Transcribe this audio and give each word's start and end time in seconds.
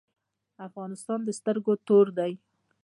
افغانستان 0.67 1.19
د 1.25 1.29
سترګو 1.39 1.73
تور 1.87 2.05
دی؟ 2.17 2.33